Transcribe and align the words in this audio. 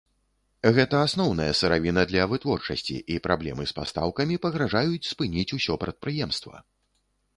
Гэта 0.77 0.95
асноўная 1.07 1.49
сыравіна 1.59 2.05
для 2.13 2.23
вытворчасці 2.31 2.95
і 3.17 3.19
праблемы 3.27 3.63
з 3.73 3.77
пастаўкамі 3.81 4.41
пагражаюць 4.47 5.07
спыніць 5.13 5.49
усё 5.59 5.73
прадпрыемства. 5.85 6.55